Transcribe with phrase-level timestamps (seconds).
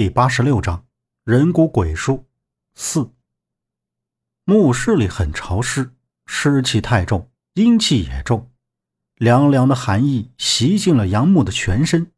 [0.00, 0.86] 第八十六章
[1.24, 2.24] 人骨鬼术
[2.74, 3.10] 四。
[4.44, 5.92] 墓室里很潮湿，
[6.24, 8.50] 湿气太重，阴气也重，
[9.16, 12.12] 凉凉的寒意袭进了杨木的全身。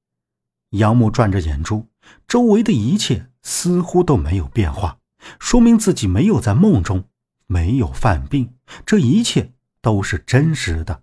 [0.70, 1.88] 杨木转着眼珠，
[2.28, 5.00] 周围的一切似乎都没有变化，
[5.40, 7.08] 说明自己没有在梦中，
[7.48, 8.54] 没有犯病，
[8.86, 11.02] 这一切都是真实的。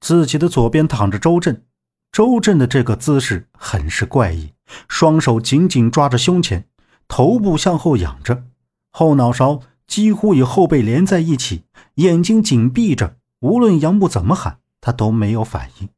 [0.00, 1.64] 自己的左边躺着周震。
[2.10, 4.52] 周震的这个姿势很是怪异，
[4.88, 6.66] 双手紧紧抓着胸前，
[7.06, 8.44] 头部向后仰着，
[8.90, 13.16] 后脑勺几乎与后背连在一起，眼睛紧闭着。
[13.40, 15.88] 无论杨木怎么喊，他都没有反应。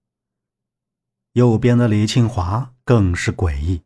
[1.33, 3.83] 右边的李庆华更是诡异，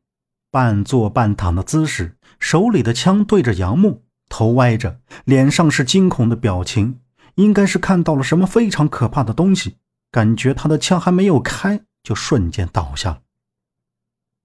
[0.51, 7.01] 半坐半躺的姿势，手里的枪对着杨木，头歪着，脸上是惊恐的表情，
[7.37, 9.77] 应该是看到了什么非常可怕的东西，
[10.11, 11.85] 感觉他的枪还没有开。
[12.05, 13.23] 就瞬间倒下了。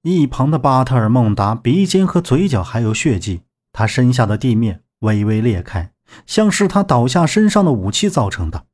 [0.01, 5.91] 一旁的巴特尔孟达鼻尖和嘴角还有血迹，他身下的地面微微裂开，
[6.25, 8.65] 像是他倒下身上的武器造成的。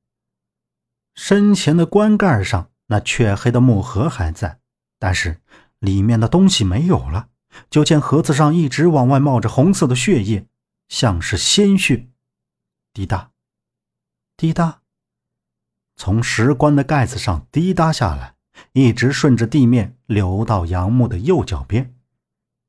[1.16, 4.60] 身前的棺盖上那黢黑的木盒还在，
[5.00, 5.42] 但是
[5.80, 7.30] 里面的东西没有了。
[7.70, 10.46] 就见盒子上一直往外冒着红色的血液，
[10.90, 12.10] 像是鲜血。
[12.94, 13.32] 滴答，
[14.38, 14.82] 滴答，
[15.96, 18.35] 从石棺的盖子上滴答下来。
[18.74, 21.94] 一直顺着地面流到杨木的右脚边，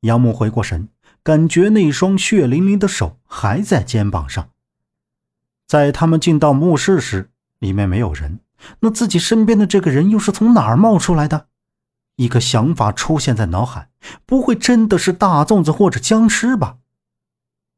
[0.01, 0.89] 杨木回过神，
[1.23, 4.49] 感觉那双血淋淋的手还在肩膀上。
[5.65, 7.29] 在他们进到墓室时，
[7.59, 8.39] 里面没有人，
[8.79, 11.47] 那自己身边的这个人又是从哪儿冒出来的？
[12.15, 13.89] 一个想法出现在脑海：
[14.25, 16.77] 不会真的是大粽子或者僵尸吧？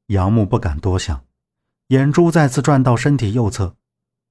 [0.08, 1.26] 杨木不敢多想，
[1.88, 3.76] 眼珠再次转到身体右侧，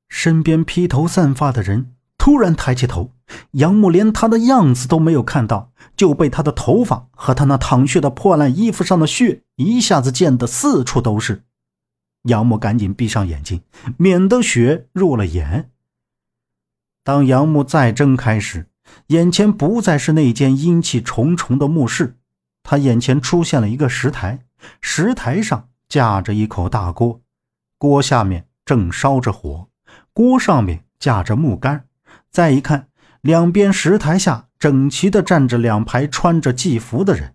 [0.08, 1.94] 身边披头散发的人。
[2.16, 3.12] 突然抬起头，
[3.52, 11.44] 杨木连他的样子都没有看到，就被他的头发和他那淌血的破烂衣服上的血一下子溅得四处都是。
[12.24, 13.62] 杨木赶紧闭上眼睛，
[13.96, 15.70] 免得血入了眼。
[17.04, 18.68] 当杨木再睁开时，
[19.08, 22.16] 眼前不再是那间阴气重重的墓室，
[22.62, 24.44] 他眼前出现了一个石台，
[24.80, 27.20] 石台上架着一口大锅，
[27.78, 29.68] 锅下面正烧着火，
[30.12, 31.84] 锅上面架着木杆。
[32.30, 32.88] 再一看，
[33.20, 37.34] 两边石台下整齐地站着两排穿着祭服的人。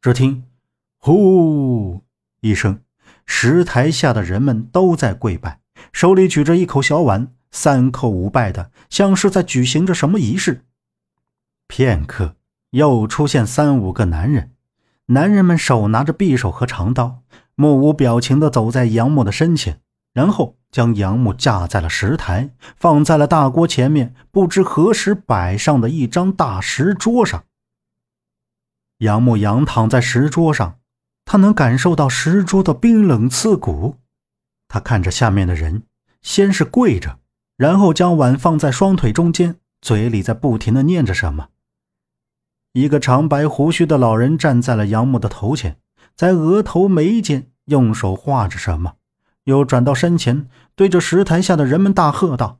[0.00, 0.44] 只听
[0.98, 2.02] “呼”
[2.40, 2.80] 一声，
[3.26, 5.60] 石台下的人们都在跪拜，
[5.92, 10.64] 手里举着一口小碗，三叩五拜的，像是在举行着什么仪式。
[11.66, 12.36] 片刻，
[12.70, 14.52] 又出现三五个男人，
[15.06, 17.22] 男人们手拿着匕首和长刀，
[17.54, 19.80] 目无表情地走在杨木的身前，
[20.12, 20.57] 然后。
[20.70, 27.44] 将杨木架在了石台，放在了大锅前面，不知何时摆上的一张大石桌上。
[28.98, 30.78] 杨木仰躺在石桌上，
[31.24, 33.96] 他能感受到石桌的冰冷刺骨。
[34.66, 35.84] 他看着下面的人，
[36.20, 37.18] 先是跪着，
[37.56, 41.48] 然后将碗放在双腿中间，嘴里在不停的念着什么。
[42.72, 45.78] 一个长白胡须的老人站在了杨木的头前，
[46.14, 48.96] 在额头眉间用手画着什么。
[49.48, 52.58] 又转到身前，对着石台下的人们大喝道：“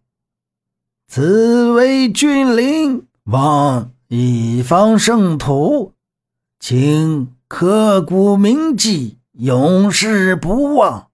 [1.06, 5.92] 此为君临，望一方圣土，
[6.58, 11.08] 请刻骨铭记，永世不忘。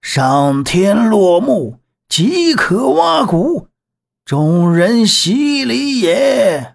[0.00, 1.78] 上天落幕，
[2.08, 3.68] 即可挖骨，
[4.24, 6.74] 众人洗礼也。”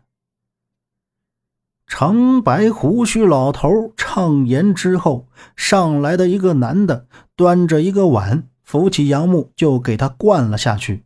[1.88, 11.06] 长白胡须老头唱言之后，上来的一个男的端着一个碗，扶起杨木就给他灌了下去。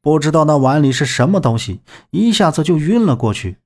[0.00, 3.58] 不知道那碗里是什么东西，一下子就晕了过去。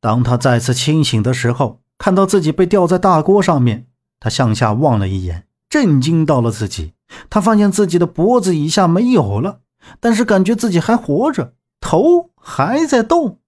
[0.00, 3.86] 当他再次清醒的时候，看到自己被吊在大锅上面，
[4.18, 6.94] 他向下望了一眼，震惊到了自己。
[7.28, 9.60] 他发现自己的脖子以下没有了，
[10.00, 13.38] 但是感觉自己还活着，头还在动。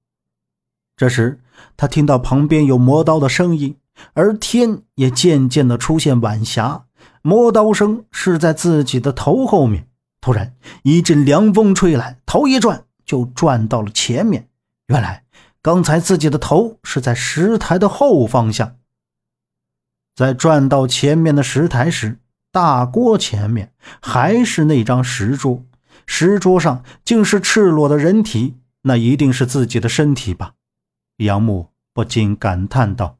[0.99, 1.41] 这时。
[1.77, 3.77] 他听到旁边有磨刀的声音，
[4.15, 6.85] 而天也渐渐的出现晚霞。
[7.23, 9.89] 磨刀声是在自己的头后面。
[10.21, 14.49] 突然，一阵凉风吹来，头一转就转到了前面。
[14.89, 15.25] 原来，
[15.63, 18.77] 刚才自己的头是在石台的后方向。
[20.17, 22.19] 在转到前面的石台时，
[22.51, 25.65] 大锅前面还是那张石桌，
[26.07, 30.55] 石桌上竟是赤裸的人体，那一定是自己的身体吧。
[31.19, 33.19] 杨木不禁感叹道：“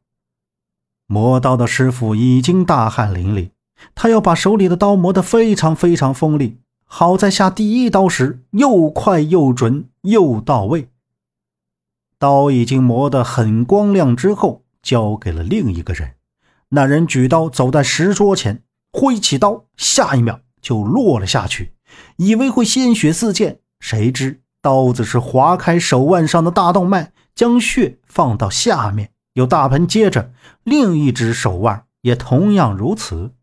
[1.05, 3.51] 磨刀的师傅已经大汗淋漓，
[3.93, 6.59] 他要把手里的刀磨得非常非常锋利。
[6.85, 10.87] 好在下第一刀时又快又准又到位。
[12.17, 16.15] 刀已经磨得很光亮之后，交给了另一个人。
[16.69, 18.63] 那人举刀走在石桌前，
[18.93, 21.73] 挥起刀，下一秒就落了下去。
[22.15, 30.33] 以为会鲜血四溅，谁知刀子是划开手腕上的大动脉，将血放到下面，有大盆接着
[30.63, 33.33] 另一只手腕也同样如此。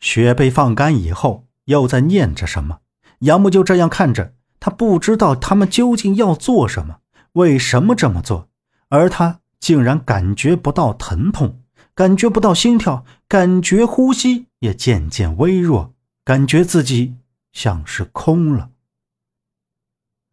[0.00, 2.80] 血被放干以后，又在念着什么。
[3.20, 6.98] 杨木就这样看着，他不知道他们究竟要做什么，
[7.32, 8.48] 为什么这么做，
[8.88, 11.60] 而他竟然感觉不到疼痛。
[11.94, 15.94] 感觉不到心跳，感觉呼吸也渐渐微弱，
[16.24, 17.14] 感觉自己
[17.52, 18.70] 像是空了。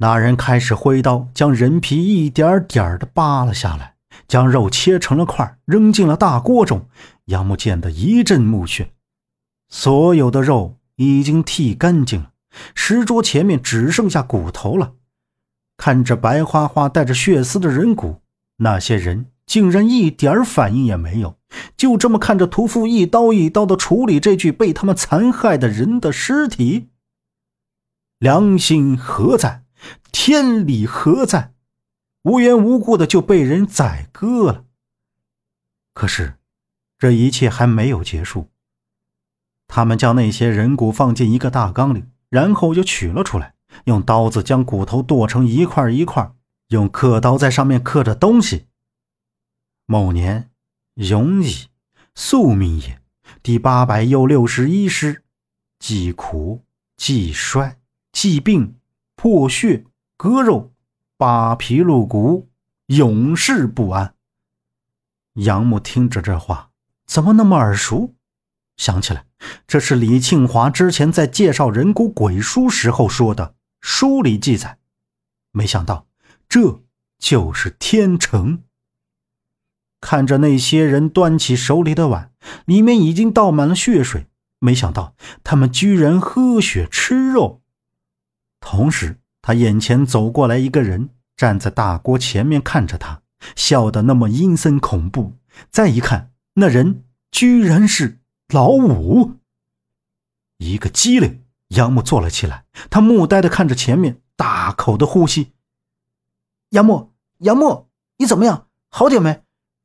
[0.02, 3.94] 那人开始挥刀，将人皮一点点的扒了下来，
[4.28, 6.88] 将肉切成了块，扔进了大锅中。
[7.26, 8.88] 杨木见得一阵目眩，
[9.70, 12.32] 所有的肉已经剃干净了，
[12.74, 14.94] 石桌前面只剩下骨头了。
[15.78, 18.22] 看着白花花带着血丝的人骨，
[18.58, 21.38] 那些人竟然一点反应也没有。
[21.78, 26.88] 就这么看着屠夫一刀一刀的处理这具被他们残害的人的尸体，
[28.18, 29.62] 良心何在？
[30.12, 31.54] 天理何在？
[32.24, 34.66] 无缘无故的就被人宰割了。
[35.94, 36.36] 可是，
[36.98, 38.50] 这一切还没有结束。
[39.68, 43.56] 他们将那些人骨放进一个大缸里，然后就取了出来，
[43.86, 46.34] 用刀子将骨头剁成一块一块，
[46.68, 48.68] 用刻刀在上面刻着东西。
[49.86, 50.50] 某年。
[50.96, 51.70] 永矣，
[52.16, 53.02] 宿命也。
[53.42, 55.24] 第八百又六十一师：
[55.80, 56.66] 既苦
[56.98, 57.80] 既衰，
[58.12, 58.76] 既病
[59.22, 59.86] 破血
[60.18, 60.74] 割肉，
[61.16, 62.50] 扒皮露骨，
[62.88, 64.16] 永世不安。
[65.34, 66.72] 杨木听着这话，
[67.06, 68.16] 怎么那么耳熟？
[68.78, 69.28] 想起来，
[69.68, 74.80] 这是李庆华之前在介绍人骨鬼书时候说的，书里记载。
[75.52, 76.08] 没想到，
[76.50, 76.82] 这
[77.20, 78.64] 就是天成。
[80.00, 82.34] 看着那些人端起手里的碗，
[82.66, 84.26] 里面已经倒满了血水。
[84.58, 87.61] 没想到他们居然喝血吃肉。
[88.62, 93.22] 同时，他眼前走过来一个人，站在大锅前面看着他，
[93.58, 95.34] 笑得那么阴森恐怖。
[95.70, 99.34] 再一看，那人居然是老五。
[100.58, 105.52] 一个机灵，杨木坐了起来，他木呆的看着前面，大口的呼吸。
[106.70, 108.68] 杨木，杨木，你怎么样？
[108.90, 109.44] 好点没？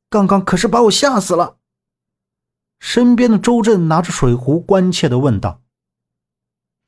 [0.08, 1.56] 刚刚可是把我吓死了。
[2.78, 5.62] 身边的周震拿着水壶，关切的问道。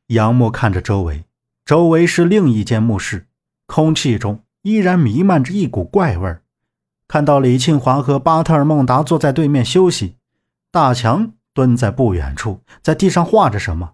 [0.08, 1.24] 杨默看着周围，
[1.68, 3.26] 周围是另一间墓室，
[3.66, 6.38] 空气中依然弥漫着一股怪味。
[7.06, 10.16] 看到李庆华和巴特尔孟达坐在对面休息，
[10.70, 13.92] 大强蹲在不远处，在地上画着什么。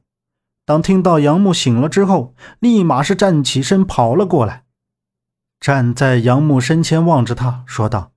[0.65, 4.63] 当听到杨木醒了之后，立马是站起身跑了过来，
[5.59, 8.13] 站在杨木身前望着他，说道。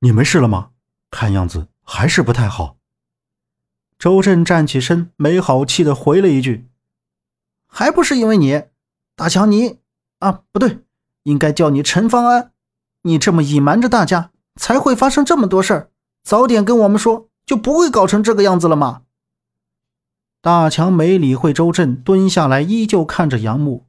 [0.00, 0.70] 你没事了吗？
[1.12, 2.78] 看样子还是不太好。
[4.00, 6.66] 周震站起身，没好气的回了一句
[7.76, 8.62] ：“还不是因为你，
[9.16, 9.78] 大强你
[10.20, 10.78] 啊，不对，
[11.24, 12.52] 应该叫你陈方安。
[13.02, 15.90] 你这么隐瞒着大家，才会发生这么多事儿。
[16.22, 19.02] 早点跟我们说，就不会搞成这个样子了吗？”
[20.40, 23.88] 大强没理会周震，蹲下来，依旧看着杨木。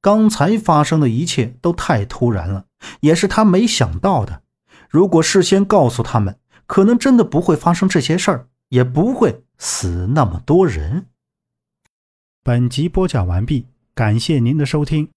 [0.00, 2.66] 刚才发生的一切都太突然了，
[3.00, 4.42] 也是他没想到的。
[4.88, 6.38] 如果事先告诉他们，
[6.68, 11.06] 可能真的不会发生这些事儿，也不会死那么多人。
[12.46, 15.08] 本集播讲完毕，感谢您的收听。